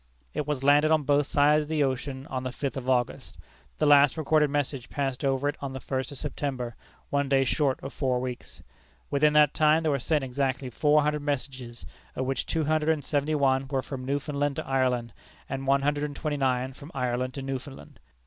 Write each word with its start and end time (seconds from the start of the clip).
It 0.33 0.47
was 0.47 0.63
landed 0.63 0.89
on 0.89 1.03
both 1.03 1.27
sides 1.27 1.61
of 1.61 1.69
the 1.69 1.83
ocean 1.83 2.25
on 2.25 2.41
the 2.41 2.51
fifth 2.51 2.75
of 2.75 2.89
August. 2.89 3.37
The 3.77 3.85
last 3.85 4.17
recorded 4.17 4.49
message 4.49 4.89
passed 4.89 5.23
over 5.23 5.47
it 5.47 5.55
on 5.61 5.73
the 5.73 5.79
first 5.79 6.11
of 6.11 6.17
September, 6.17 6.75
one 7.11 7.29
day 7.29 7.43
short 7.43 7.79
of 7.83 7.93
four 7.93 8.19
weeks. 8.19 8.63
Within 9.11 9.33
that 9.33 9.53
time 9.53 9.83
there 9.83 9.91
were 9.91 9.99
sent 9.99 10.23
exactly 10.23 10.71
four 10.71 11.03
hundred 11.03 11.21
messages, 11.21 11.85
of 12.15 12.25
which 12.25 12.47
two 12.47 12.63
hundred 12.63 12.89
and 12.89 13.05
seventy 13.05 13.35
one 13.35 13.67
were 13.67 13.83
from 13.83 14.03
Newfoundland 14.03 14.55
to 14.55 14.65
Ireland, 14.65 15.13
and 15.47 15.67
one 15.67 15.83
hundred 15.83 16.03
and 16.05 16.15
twenty 16.15 16.37
nine 16.37 16.73
from 16.73 16.89
Ireland 16.95 17.35
to 17.35 17.43
Newfoundland. 17.43 17.99